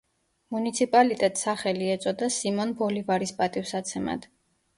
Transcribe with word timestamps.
მუნიციპალიტეტს 0.53 1.43
სახელი 1.47 1.91
ეწოდა 1.97 2.31
სიმონ 2.37 2.73
ბოლივარის 2.81 3.35
პატივსაცემად. 3.45 4.29